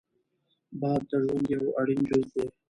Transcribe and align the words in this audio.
باد 0.79 1.01
د 1.09 1.11
ژوند 1.25 1.45
یو 1.55 1.63
اړین 1.79 1.99
جز 2.09 2.25
دی 2.35 2.45